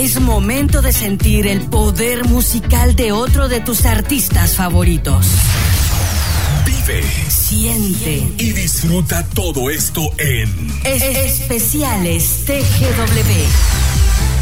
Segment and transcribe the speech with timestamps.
[0.00, 5.26] Es momento de sentir el poder musical de otro de tus artistas favoritos.
[6.64, 13.79] Vive, siente y disfruta todo esto en es Especiales TGW.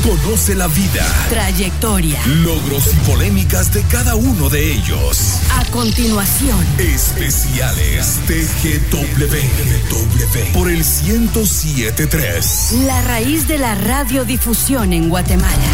[0.03, 5.41] Conoce la vida, trayectoria, logros y polémicas de cada uno de ellos.
[5.59, 9.39] A continuación, especiales TGW
[10.55, 12.73] por el 1073.
[12.87, 15.69] La raíz de la radiodifusión en Guatemala.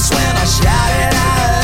[0.00, 1.59] That's when I shout it out.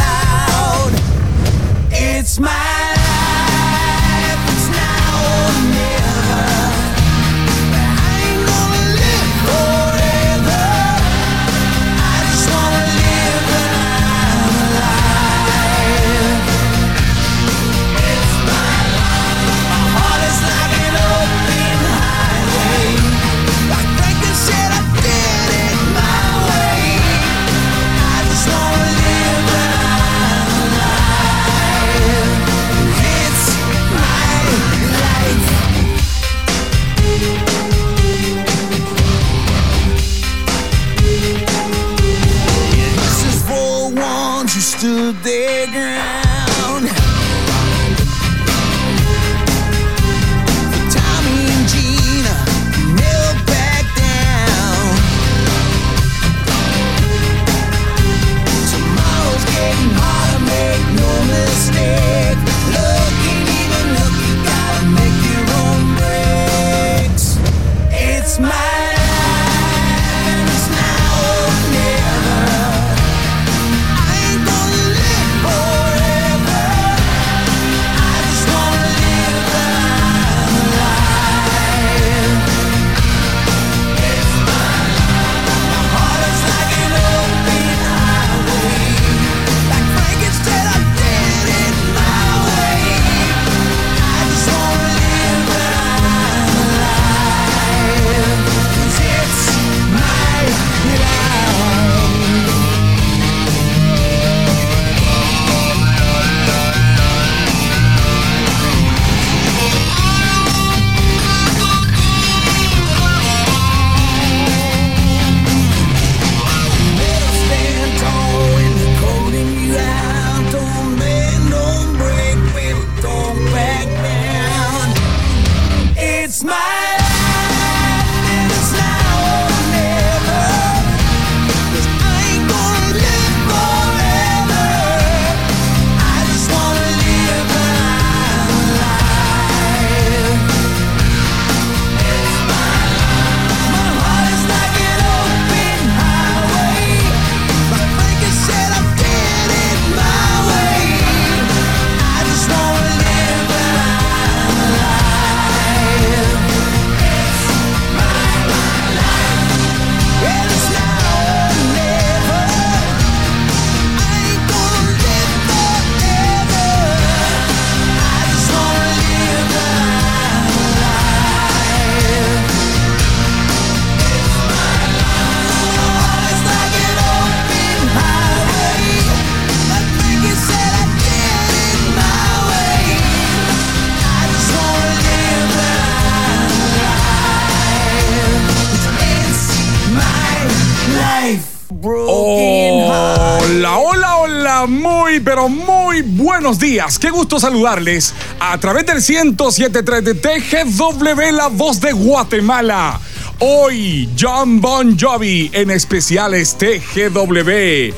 [196.47, 197.01] buenos días.
[197.01, 203.01] Qué gusto saludarles a través del 107.3 de TGW, la voz de Guatemala.
[203.41, 207.93] Hoy, John Bon Jovi, en especial es TGW.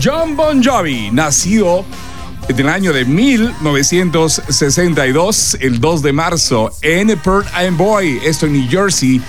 [0.00, 1.84] John Bon Jovi, nacido
[2.46, 8.70] en el año de 1962, el 2 de marzo, en Perth Amboy, esto en New
[8.70, 9.20] Jersey,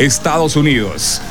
[0.00, 1.22] Estados Unidos.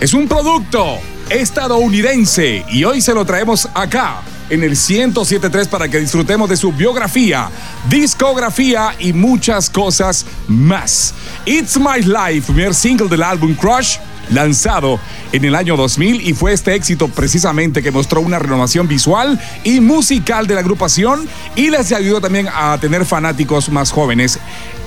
[0.00, 0.98] Es un producto
[1.28, 6.72] estadounidense y hoy se lo traemos acá en el 1073 para que disfrutemos de su
[6.72, 7.50] biografía,
[7.88, 11.14] discografía y muchas cosas más.
[11.46, 13.96] It's My Life, primer single del álbum Crush
[14.30, 14.98] lanzado
[15.32, 19.80] en el año 2000 y fue este éxito precisamente que mostró una renovación visual y
[19.80, 24.38] musical de la agrupación y les ayudó también a tener fanáticos más jóvenes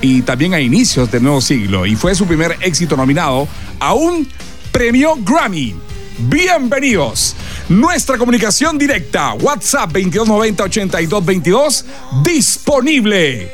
[0.01, 3.47] y también a inicios del nuevo siglo y fue su primer éxito nominado
[3.79, 4.27] a un
[4.71, 5.75] premio Grammy.
[6.17, 7.35] Bienvenidos
[7.69, 11.83] nuestra comunicación directa, WhatsApp 2290-8222,
[12.23, 13.51] disponible.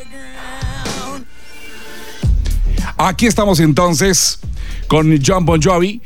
[2.98, 4.40] Aquí estamos entonces
[4.88, 6.02] con John Bon Jovi,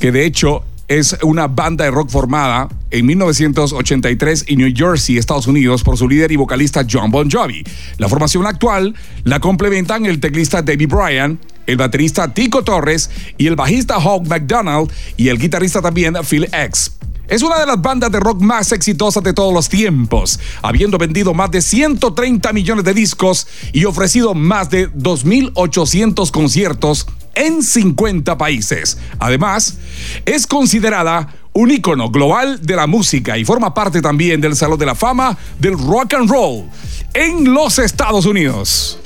[0.00, 5.46] que de hecho es una banda de rock formada en 1983 en New Jersey, Estados
[5.46, 7.64] Unidos, por su líder y vocalista John Bon Jovi.
[7.98, 8.94] La formación actual
[9.24, 11.38] la complementan el teclista David Bryan,
[11.68, 16.92] el baterista Tico Torres y el bajista Hawk McDonald y el guitarrista también Phil X.
[17.28, 21.34] Es una de las bandas de rock más exitosas de todos los tiempos, habiendo vendido
[21.34, 28.96] más de 130 millones de discos y ofrecido más de 2.800 conciertos en 50 países.
[29.18, 29.76] Además,
[30.24, 34.86] es considerada un ícono global de la música y forma parte también del Salón de
[34.86, 36.64] la Fama del Rock and Roll
[37.12, 38.98] en los Estados Unidos.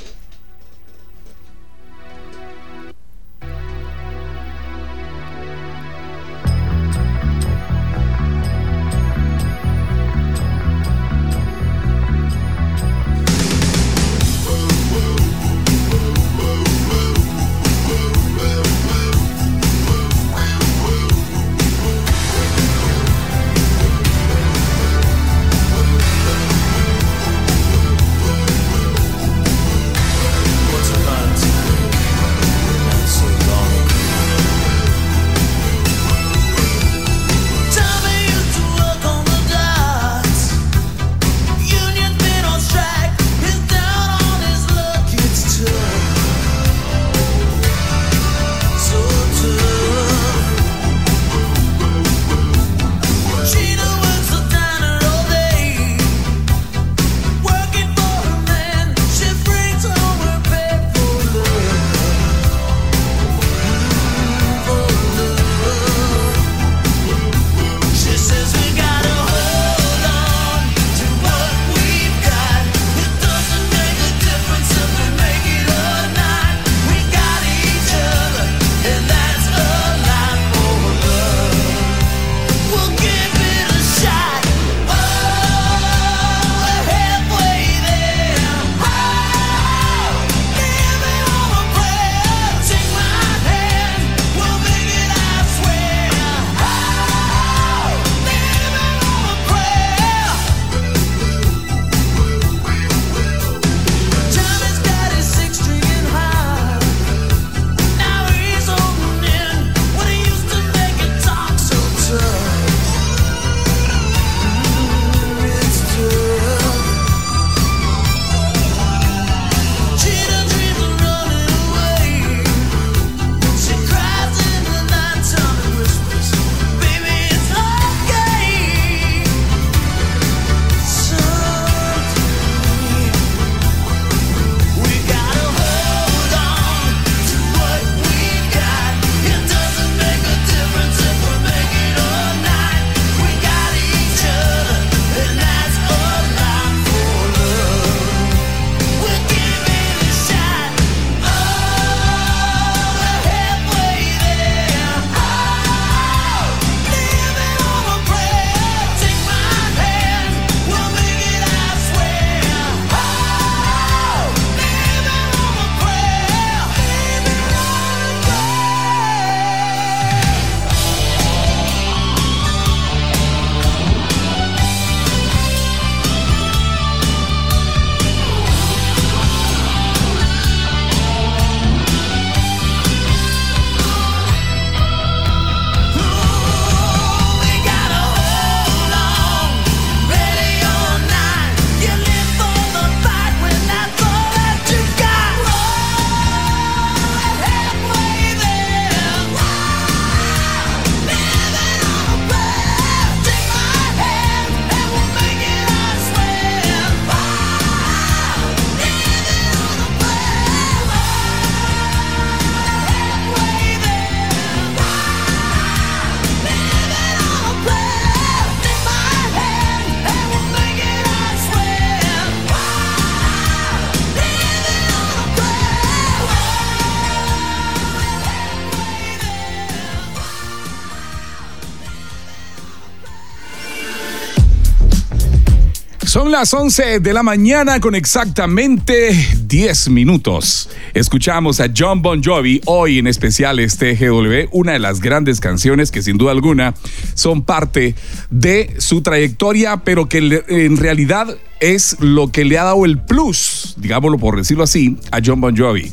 [236.32, 239.10] Las 11 de la mañana con exactamente
[239.44, 240.70] 10 minutos.
[240.94, 245.90] Escuchamos a John Bon Jovi hoy en especial este GW, una de las grandes canciones
[245.90, 246.72] que sin duda alguna
[247.12, 247.94] son parte
[248.30, 253.74] de su trayectoria, pero que en realidad es lo que le ha dado el plus,
[253.76, 255.92] digámoslo por decirlo así, a John Bon Jovi.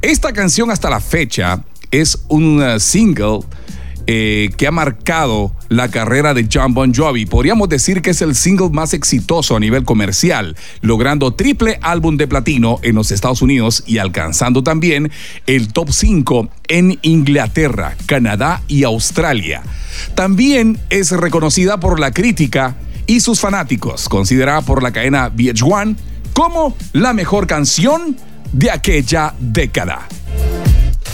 [0.00, 3.40] Esta canción hasta la fecha es un uh, single
[4.06, 7.26] eh, que ha marcado la carrera de John Bon Jovi.
[7.26, 12.28] Podríamos decir que es el single más exitoso a nivel comercial, logrando triple álbum de
[12.28, 15.10] platino en los Estados Unidos y alcanzando también
[15.46, 19.62] el top 5 en Inglaterra, Canadá y Australia.
[20.14, 25.96] También es reconocida por la crítica y sus fanáticos, considerada por la cadena VH1
[26.32, 28.16] como la mejor canción
[28.52, 30.06] de aquella década.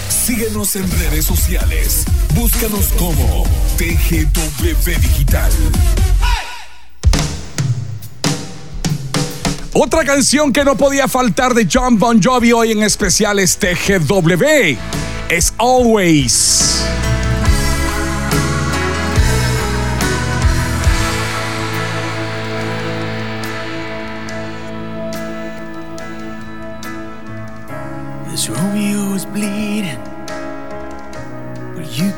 [0.08, 2.04] Síguenos en redes sociales.
[2.34, 3.44] Búscanos como
[3.76, 5.52] TGW Digital.
[9.74, 14.76] Otra canción que no podía faltar de John Bon Jovi hoy en especial es TGW.
[15.28, 16.82] Es Always.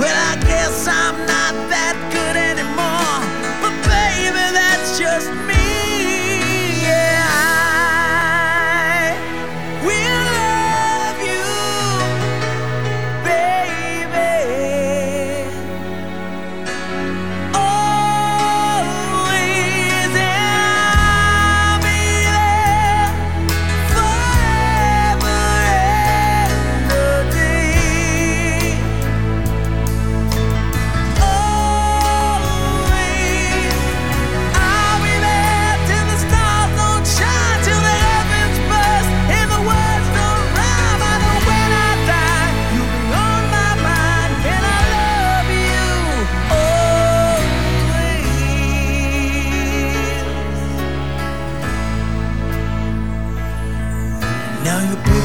[0.00, 3.22] Well, I guess I'm not that good anymore,
[3.62, 5.53] but baby, that's just me.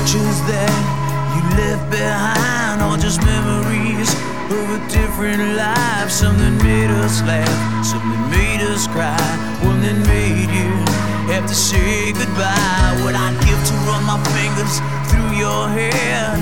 [0.09, 0.73] Pictures that
[1.37, 4.09] you left behind all just memories
[4.49, 6.09] of a different life.
[6.09, 9.21] Something made us laugh, something made us cry,
[9.61, 12.97] one that made you have to say goodbye.
[13.05, 16.33] What I'd give to run my fingers through your hair,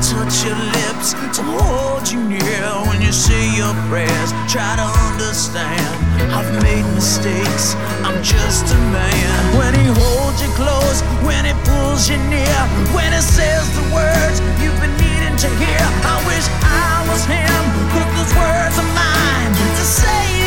[0.00, 4.30] touch your lips, to hold you near when you say your prayers.
[4.48, 5.92] Try to understand,
[6.32, 9.36] I've made mistakes, I'm just a man.
[9.60, 12.60] When he holds you close, when he pulls you near,
[12.96, 15.84] when he says the words you've been needing to hear.
[16.08, 20.39] I wish I was him, but those words are mine to say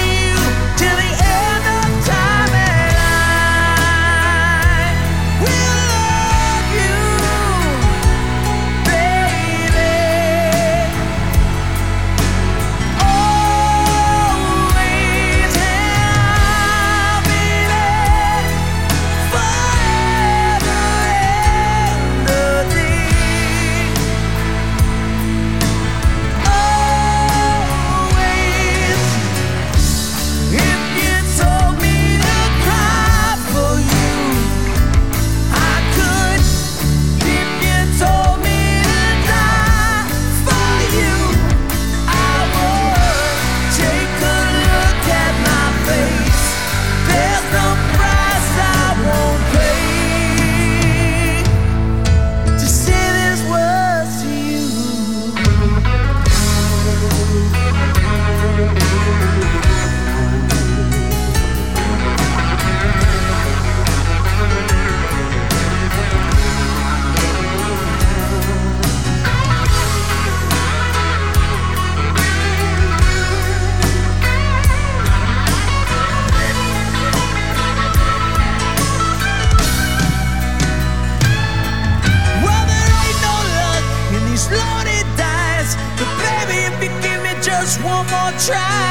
[88.40, 88.83] try,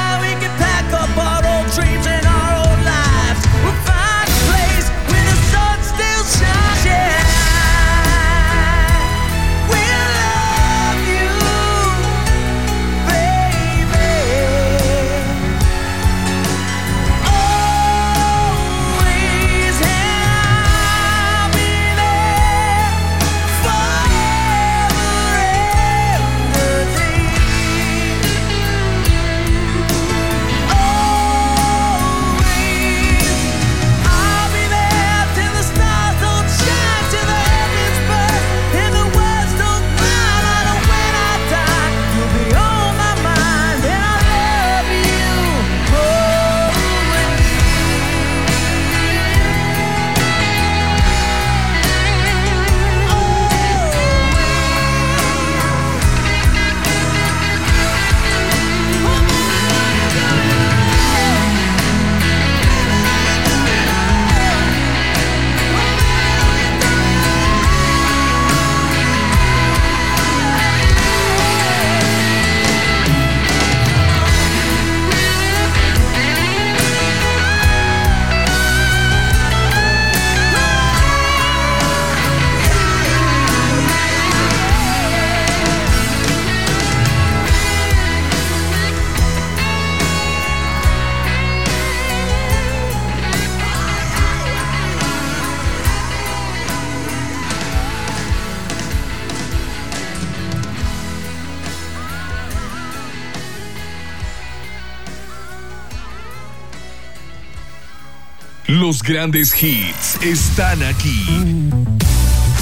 [108.82, 111.24] Los grandes hits están aquí.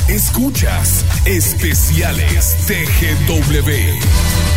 [0.07, 4.50] Escuchas especiales TGW.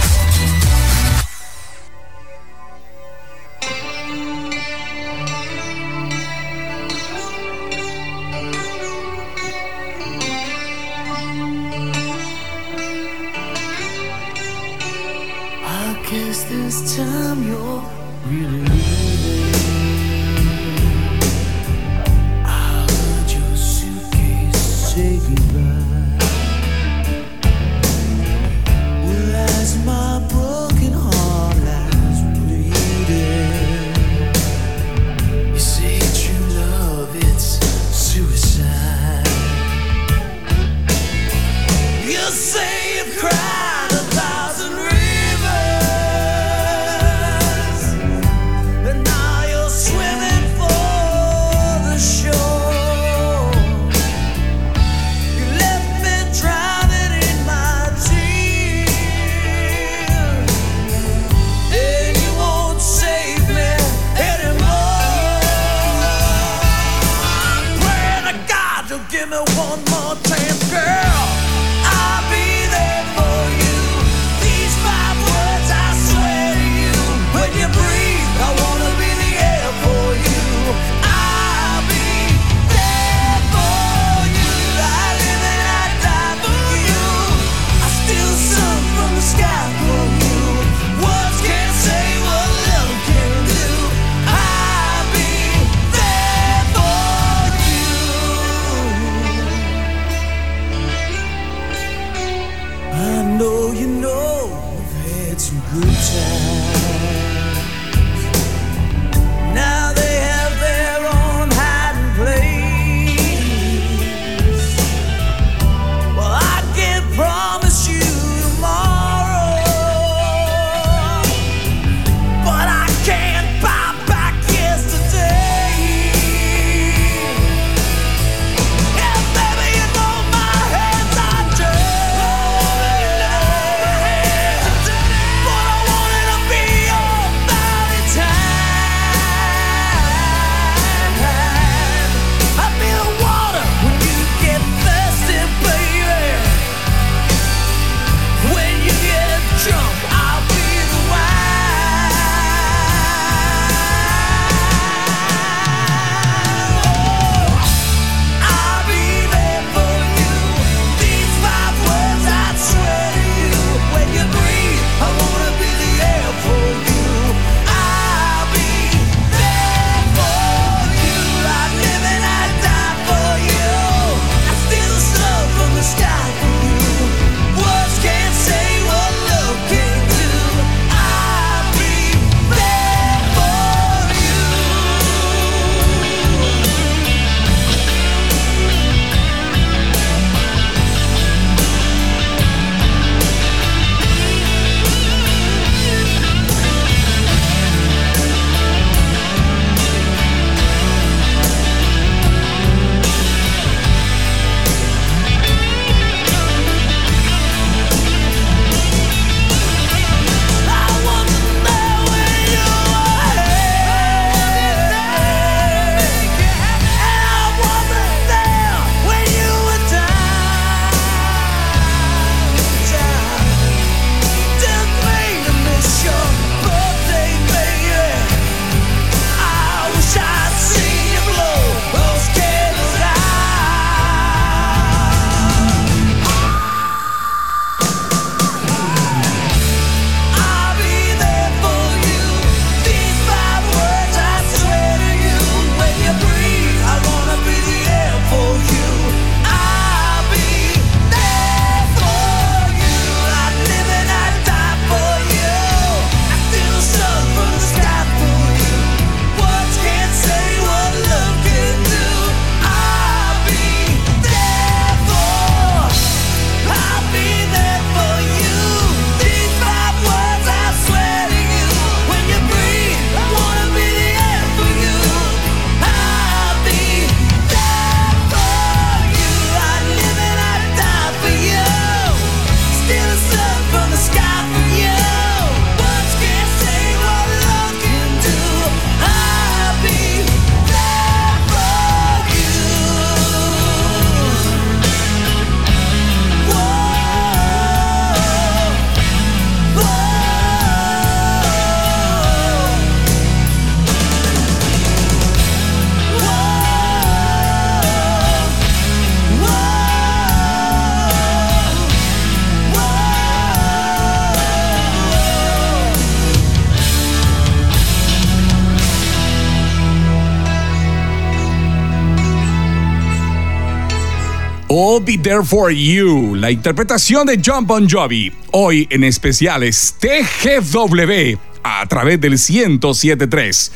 [325.06, 331.86] Be There For You, la interpretación de John Bon Jovi, hoy en especiales TGW a
[331.88, 333.72] través del 1073.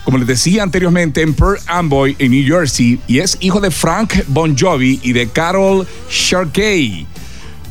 [0.04, 4.14] como les decía anteriormente, en Pearl Amboy, en New Jersey, y es hijo de Frank
[4.28, 7.06] Bon Jovi y de Carol Sharkey.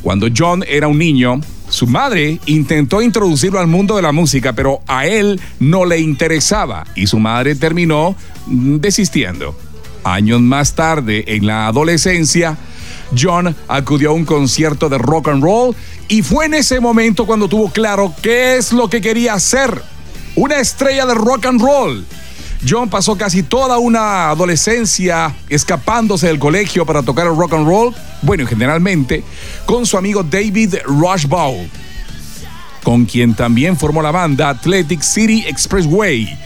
[0.02, 4.80] Cuando John era un niño, su madre intentó introducirlo al mundo de la música, pero
[4.86, 8.16] a él no le interesaba y su madre terminó
[8.46, 9.56] desistiendo.
[10.04, 12.58] Años más tarde, en la adolescencia,
[13.18, 15.76] John acudió a un concierto de rock and roll
[16.08, 19.82] y fue en ese momento cuando tuvo claro qué es lo que quería hacer.
[20.34, 22.04] Una estrella de rock and roll.
[22.68, 27.94] John pasó casi toda una adolescencia escapándose del colegio para tocar el rock and roll,
[28.22, 29.24] bueno, generalmente,
[29.66, 31.66] con su amigo David Rushbaugh,
[32.84, 36.38] con quien también formó la banda Athletic City Expressway,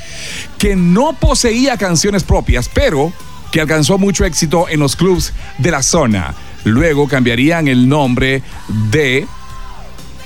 [0.59, 3.13] que no poseía canciones propias, pero
[3.53, 6.35] que alcanzó mucho éxito en los clubs de la zona.
[6.65, 8.43] Luego cambiarían el nombre
[8.91, 9.27] de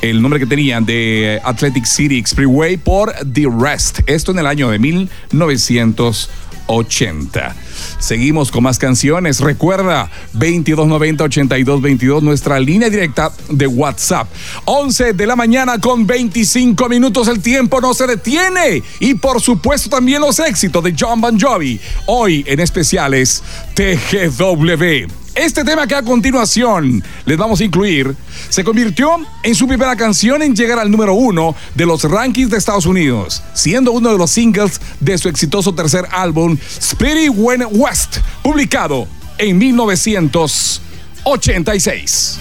[0.02, 4.00] el nombre que tenían de Athletic City Expressway por The Rest.
[4.06, 7.56] Esto en el año de 1980.
[7.98, 9.40] Seguimos con más canciones.
[9.40, 14.28] Recuerda 2290-8222, nuestra línea directa de WhatsApp.
[14.64, 17.28] 11 de la mañana con 25 minutos.
[17.28, 18.82] El tiempo no se detiene.
[19.00, 21.78] Y por supuesto también los éxitos de John Bon Jovi.
[22.06, 23.42] Hoy en especiales
[23.74, 25.19] TGW.
[25.34, 28.14] Este tema que a continuación les vamos a incluir
[28.48, 32.58] se convirtió en su primera canción en llegar al número uno de los rankings de
[32.58, 38.18] Estados Unidos, siendo uno de los singles de su exitoso tercer álbum, Spirit When West,
[38.42, 39.06] publicado
[39.38, 42.40] en 1986.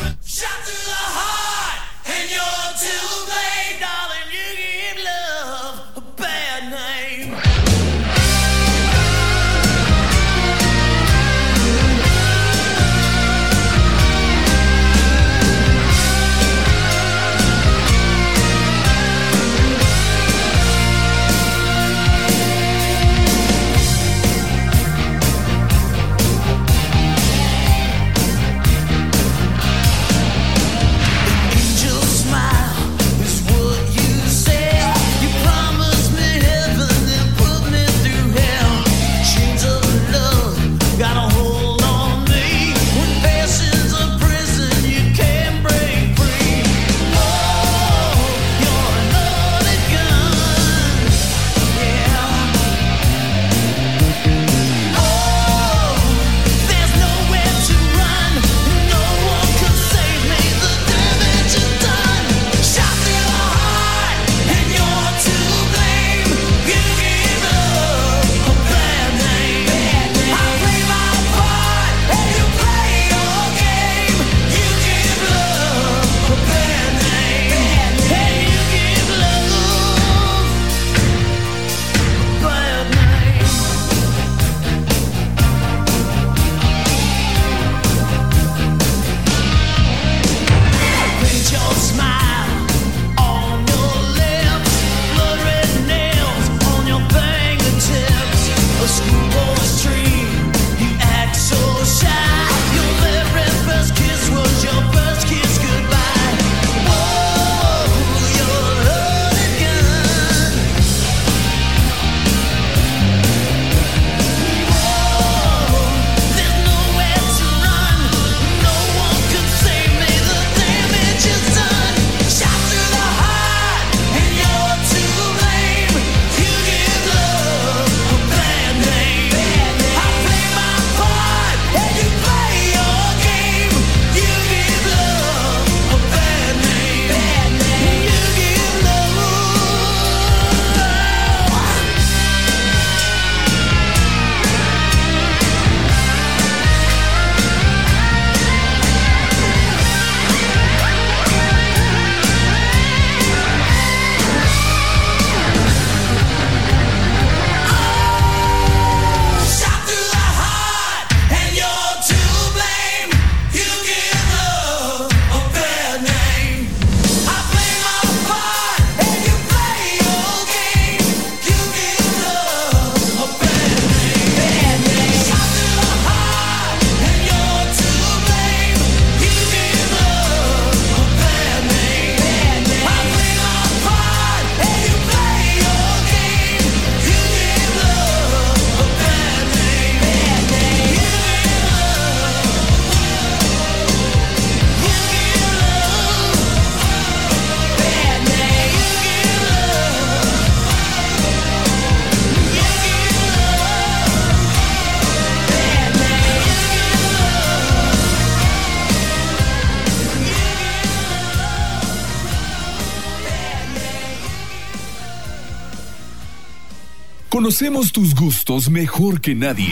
[217.69, 219.69] Conocemos tus gustos mejor que nadie.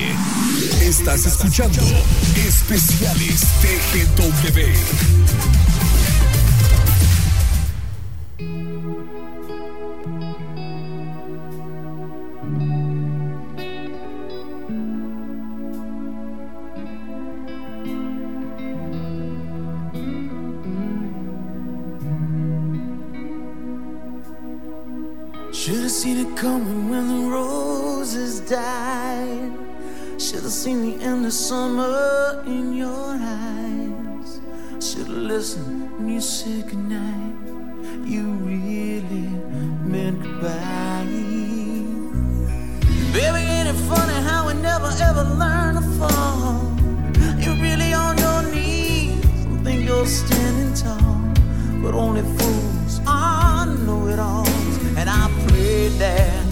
[0.82, 1.82] Estás escuchando
[2.48, 5.87] Especiales TGW.
[35.58, 37.36] Have when you said goodnight.
[38.06, 39.28] You really
[39.92, 41.06] meant goodbye.
[43.14, 46.62] Baby, ain't it funny how we never ever learn to fall?
[47.42, 51.22] You're really on your knees and think you're standing tall,
[51.82, 54.48] but only fools are know it all
[54.98, 56.47] and I prayed that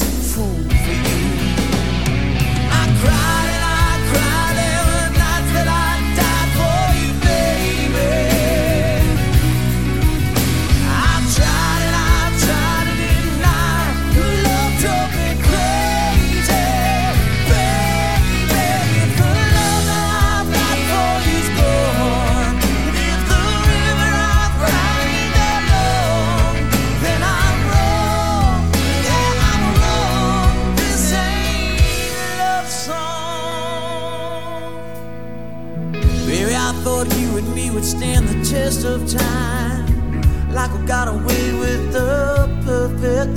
[37.86, 40.22] stand the test of time.
[40.52, 43.36] Like we got away with the perfect.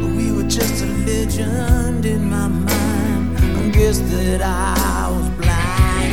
[0.00, 3.38] But we were just a legend in my mind.
[3.38, 6.12] I guess that I was blind.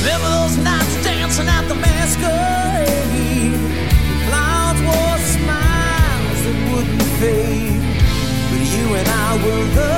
[0.00, 3.54] Remember those nights dancing at the masquerade?
[4.10, 7.80] The clouds wore smiles that wouldn't fade.
[8.50, 9.94] But you and I were the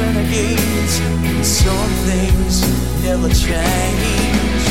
[0.00, 0.94] renegades.
[1.46, 4.64] Some things never change.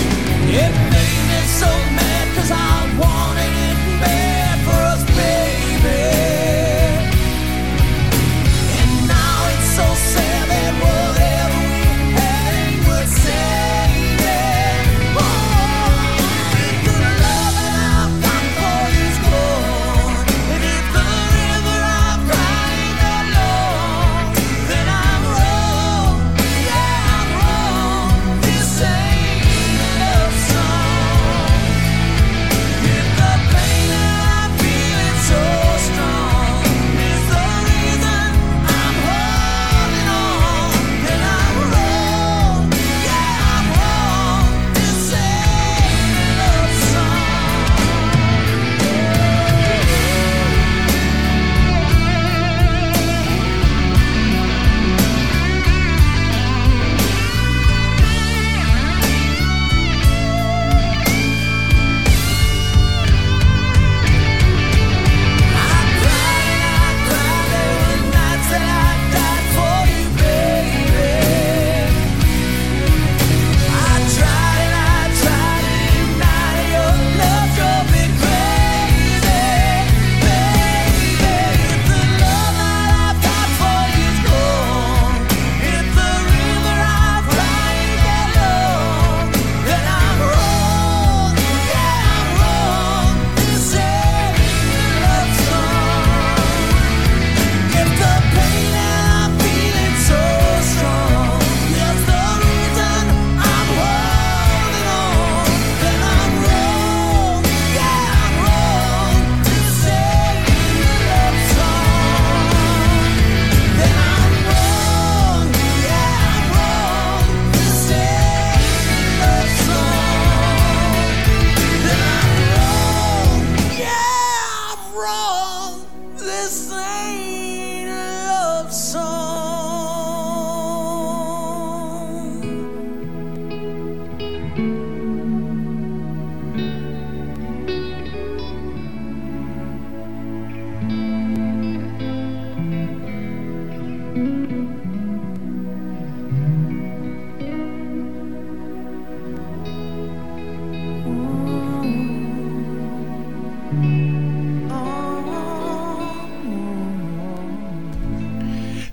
[0.51, 6.38] It made me so mad cause I wanted it bad for us, baby.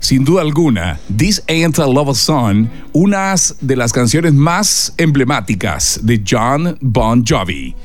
[0.07, 6.23] Sin duda alguna, This Ain't a Love Song, unas de las canciones más emblemáticas de
[6.25, 7.75] John Bon Jovi.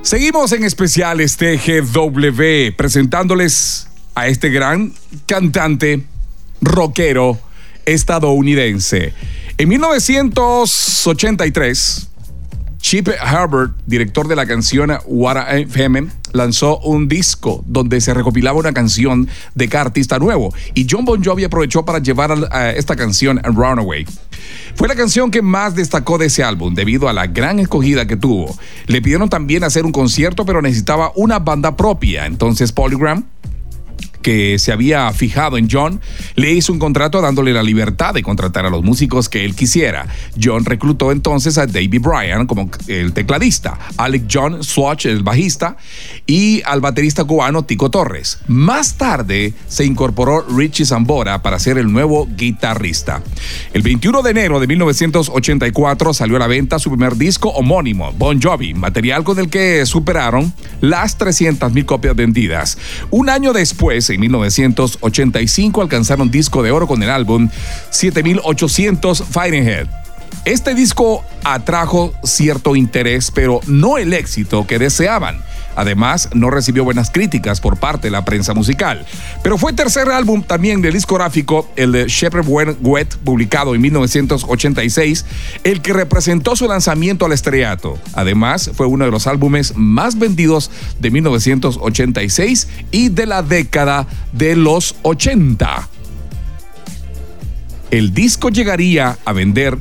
[0.00, 4.94] Seguimos en especiales TGW presentándoles a este gran
[5.26, 6.02] cantante
[6.62, 7.38] rockero
[7.84, 9.12] estadounidense.
[9.58, 12.08] En 1983,
[12.78, 18.72] Chip Herbert, director de la canción What FM, lanzó un disco donde se recopilaba una
[18.72, 22.32] canción de cada artista nuevo y John Bon Jovi aprovechó para llevar
[22.76, 24.06] esta canción Runaway.
[24.74, 28.16] Fue la canción que más destacó de ese álbum debido a la gran escogida que
[28.16, 28.56] tuvo.
[28.86, 33.24] Le pidieron también hacer un concierto pero necesitaba una banda propia, entonces Polygram
[34.22, 36.00] que se había fijado en John,
[36.34, 40.06] le hizo un contrato dándole la libertad de contratar a los músicos que él quisiera.
[40.40, 45.76] John reclutó entonces a David Bryan como el tecladista, Alec John Swatch el bajista
[46.26, 48.38] y al baterista cubano Tico Torres.
[48.46, 53.22] Más tarde se incorporó Richie Zambora para ser el nuevo guitarrista.
[53.72, 58.40] El 21 de enero de 1984 salió a la venta su primer disco homónimo, Bon
[58.40, 62.78] Jovi, material con el que superaron las 300.000 copias vendidas.
[63.10, 67.48] Un año después, en 1985 alcanzaron disco de oro con el álbum
[67.90, 69.88] 7800 Fahrenheit.
[70.44, 75.42] Este disco atrajo cierto interés, pero no el éxito que deseaban.
[75.76, 79.06] Además, no recibió buenas críticas por parte de la prensa musical.
[79.42, 82.46] Pero fue tercer álbum también del discográfico, el de Shepherd
[82.80, 85.24] Wet, publicado en 1986,
[85.64, 87.98] el que representó su lanzamiento al estrellato.
[88.14, 94.56] Además, fue uno de los álbumes más vendidos de 1986 y de la década de
[94.56, 95.88] los 80.
[97.90, 99.78] El disco llegaría a vender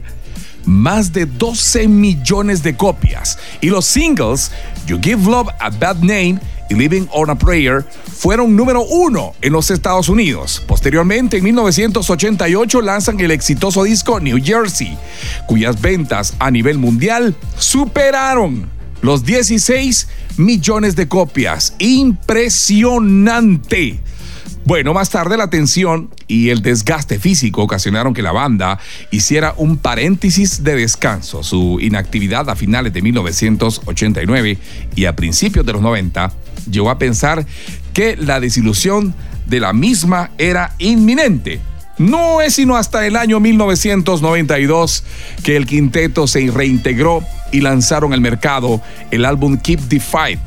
[0.65, 4.51] más de 12 millones de copias y los singles
[4.87, 9.51] You Give Love a Bad Name y Living on a Prayer fueron número uno en
[9.53, 10.61] los Estados Unidos.
[10.67, 14.95] Posteriormente, en 1988, lanzan el exitoso disco New Jersey,
[15.47, 18.69] cuyas ventas a nivel mundial superaron
[19.01, 20.07] los 16
[20.37, 21.73] millones de copias.
[21.79, 23.99] Impresionante.
[24.65, 28.79] Bueno, más tarde la tensión y el desgaste físico ocasionaron que la banda
[29.11, 31.43] hiciera un paréntesis de descanso.
[31.43, 34.57] Su inactividad a finales de 1989
[34.95, 36.31] y a principios de los 90
[36.71, 37.45] llevó a pensar
[37.93, 39.13] que la desilusión
[39.45, 41.59] de la misma era inminente.
[41.99, 45.03] No es sino hasta el año 1992
[45.43, 50.39] que el quinteto se reintegró y lanzaron al mercado el álbum Keep the Fight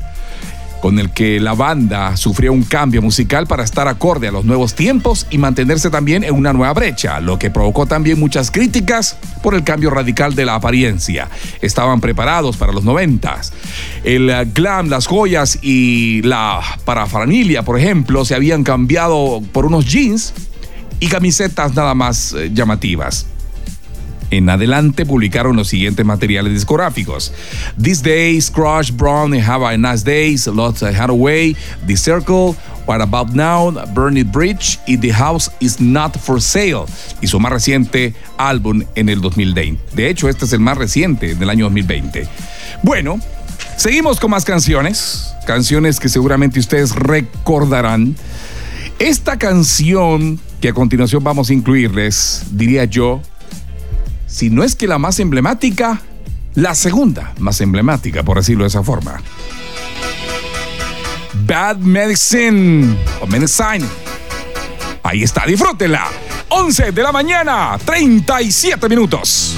[0.81, 4.75] con el que la banda sufrió un cambio musical para estar acorde a los nuevos
[4.75, 9.55] tiempos y mantenerse también en una nueva brecha, lo que provocó también muchas críticas por
[9.55, 11.29] el cambio radical de la apariencia.
[11.61, 13.53] Estaban preparados para los noventas.
[14.03, 20.33] El glam, las joyas y la parafernalia, por ejemplo, se habían cambiado por unos jeans
[20.99, 23.25] y camisetas nada más eh, llamativas.
[24.31, 27.33] En adelante publicaron los siguientes materiales discográficos:
[27.81, 31.55] These Days, Crush, Brown, Have a Nice Days, Lots Hathaway,
[31.87, 32.55] The Circle,
[32.85, 36.85] What About Now, Burn It Bridge y The House Is Not For Sale.
[37.21, 39.95] Y su más reciente álbum en el 2020.
[39.95, 42.27] De hecho, este es el más reciente del año 2020.
[42.83, 43.19] Bueno,
[43.77, 45.33] seguimos con más canciones.
[45.45, 48.15] Canciones que seguramente ustedes recordarán.
[48.99, 53.21] Esta canción que a continuación vamos a incluirles, diría yo,
[54.29, 56.01] si no es que la más emblemática,
[56.53, 59.21] la segunda más emblemática, por decirlo de esa forma.
[61.45, 63.85] Bad Medicine o Medicine.
[65.03, 66.07] Ahí está, disfrútenla.
[66.49, 69.55] 11 de la mañana, 37 minutos.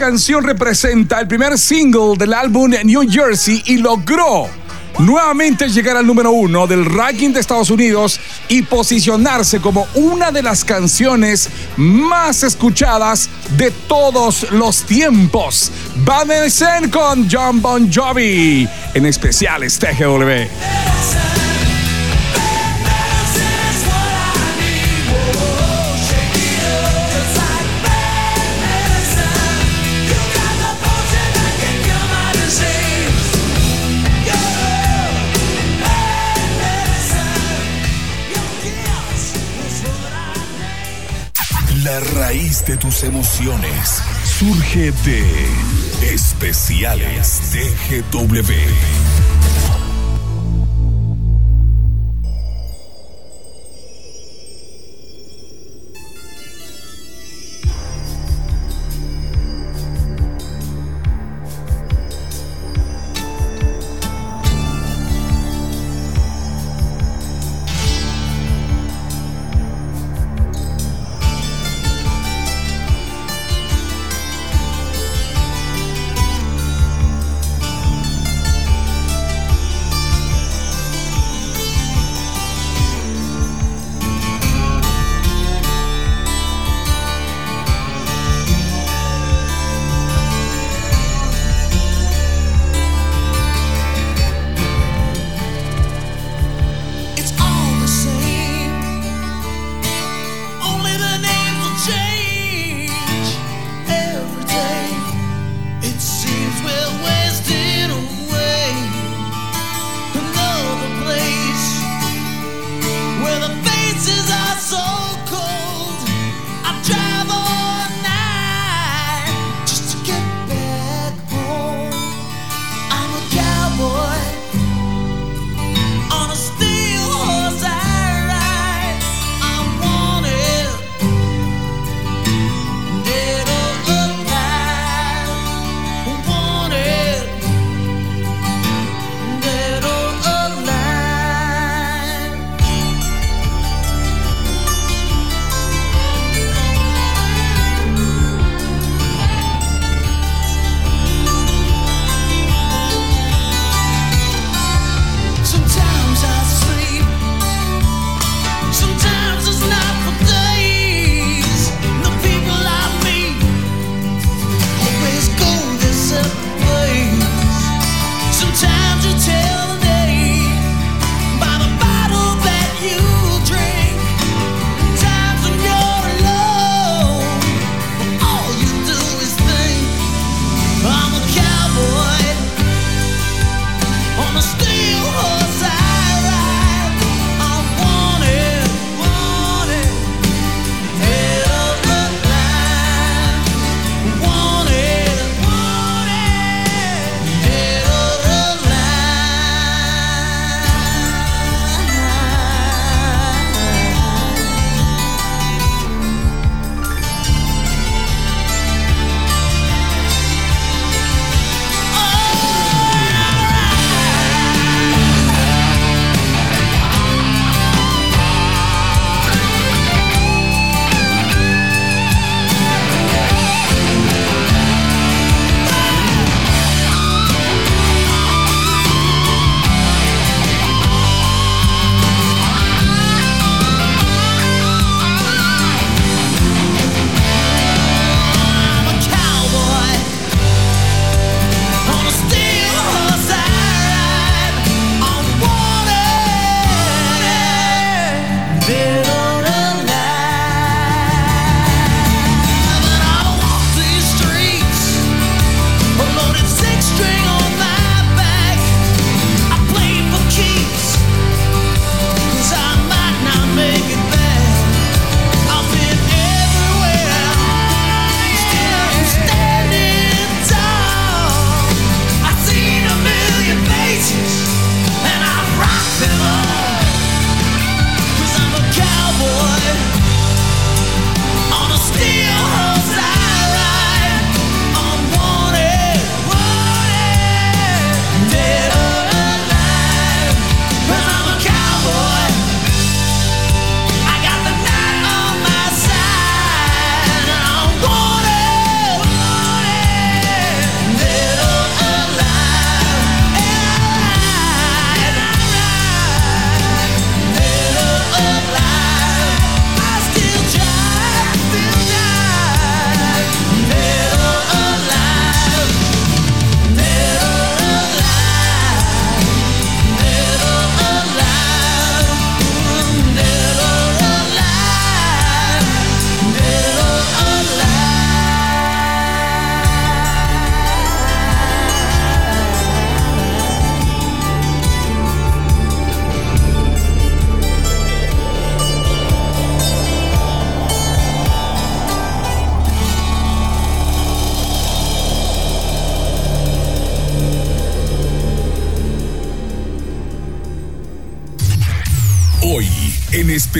[0.00, 4.48] Canción representa el primer single del álbum New Jersey y logró
[4.98, 10.42] nuevamente llegar al número uno del ranking de Estados Unidos y posicionarse como una de
[10.42, 13.28] las canciones más escuchadas
[13.58, 15.70] de todos los tiempos.
[15.96, 19.90] Vanessa con John Bon Jovi, en especial este.
[42.40, 49.69] De tus emociones surge de Especiales TGW.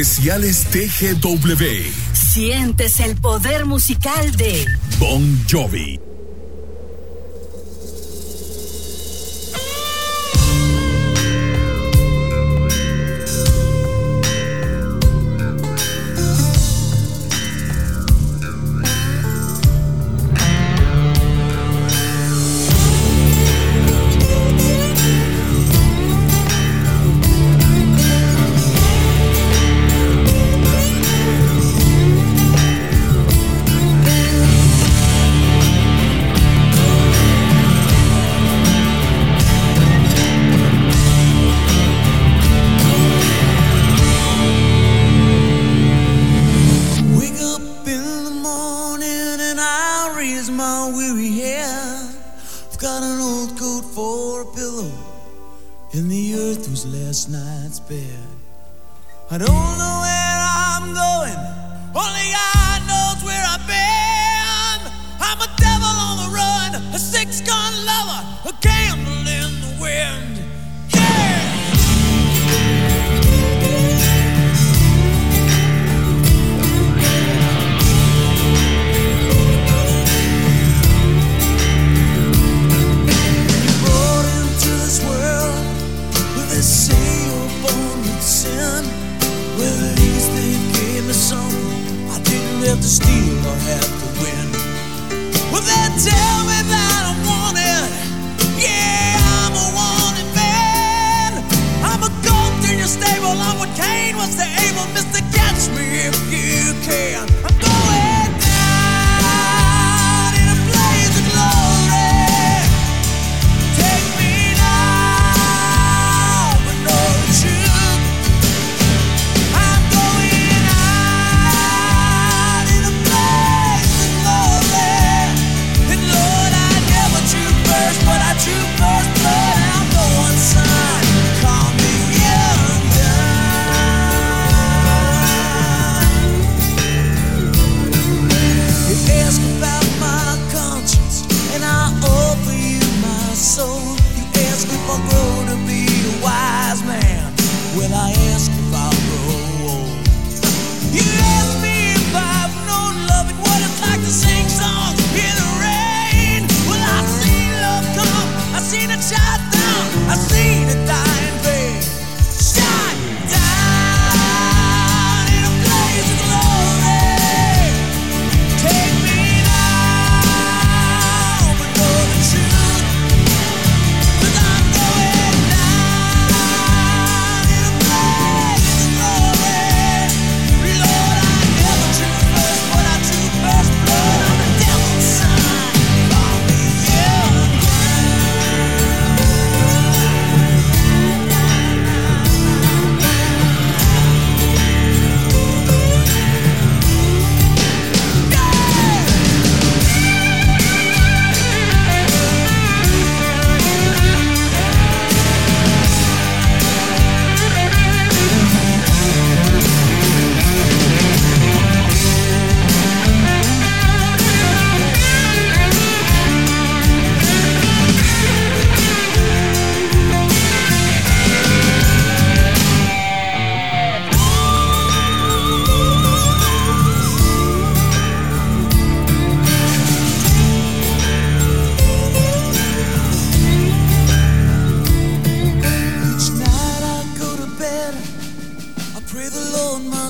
[0.00, 1.64] especiales TGW.
[2.14, 4.64] Sientes el poder musical de
[4.98, 6.09] Bon Jovi.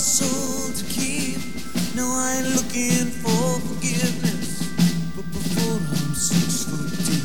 [0.01, 1.37] soul to keep.
[1.95, 4.65] No, I ain't looking for forgiveness,
[5.15, 7.20] but before I'm six foot deep.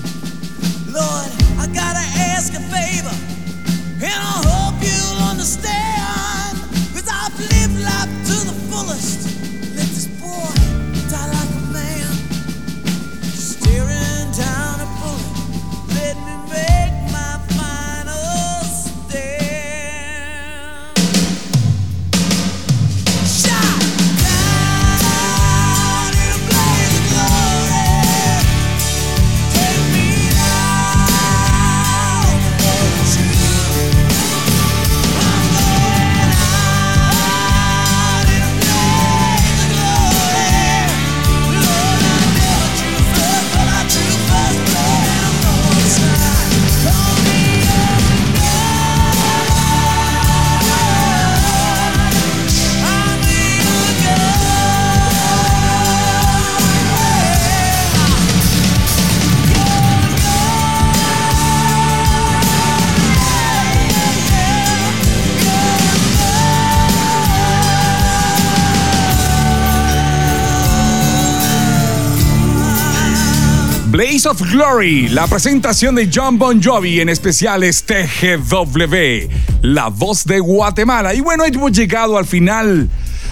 [74.25, 79.29] Of Glory, la presentación de John Bon Jovi, en especial es TGW,
[79.61, 81.13] la voz de Guatemala.
[81.13, 82.89] Y bueno, hemos llegado al final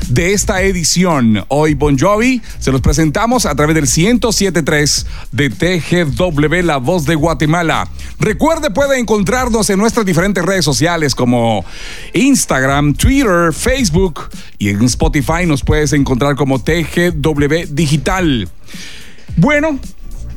[0.09, 1.43] de esta edición.
[1.47, 7.15] Hoy Bon Jovi se los presentamos a través del 1073 de TGW, la voz de
[7.15, 7.87] Guatemala.
[8.19, 11.65] Recuerde, puede encontrarnos en nuestras diferentes redes sociales como
[12.13, 14.29] Instagram, Twitter, Facebook
[14.59, 18.49] y en Spotify nos puedes encontrar como TGW Digital.
[19.35, 19.79] Bueno,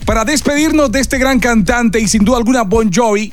[0.06, 3.32] para despedirnos de este gran cantante y sin duda alguna Bon Jovi,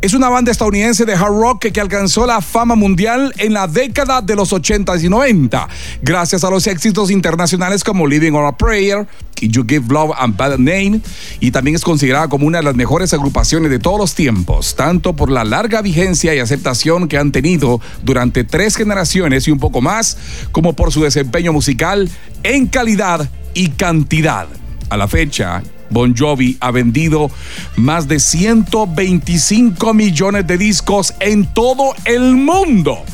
[0.00, 4.20] es una banda estadounidense de hard rock que alcanzó la fama mundial en la década
[4.20, 5.68] de los 80 y 90,
[6.02, 9.06] gracias a los éxitos internacionales como Living on a Prayer
[9.48, 11.00] You Give Love a Bad Name,
[11.40, 15.14] y también es considerada como una de las mejores agrupaciones de todos los tiempos, tanto
[15.14, 19.80] por la larga vigencia y aceptación que han tenido durante tres generaciones y un poco
[19.80, 20.16] más,
[20.52, 22.10] como por su desempeño musical
[22.42, 24.46] en calidad y cantidad.
[24.90, 27.30] A la fecha, Bon Jovi ha vendido
[27.76, 33.04] más de 125 millones de discos en todo el mundo,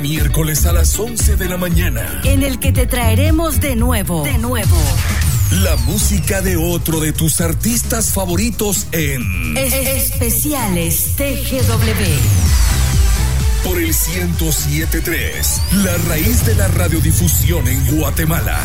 [0.00, 2.20] Miércoles a las 11 de la mañana.
[2.24, 4.76] En el que te traeremos de nuevo, de nuevo,
[5.62, 12.04] La música de otro de tus artistas favoritos en es- especiales TGW.
[13.64, 18.58] por el 1073, la raíz de la radiodifusión en Guatemala.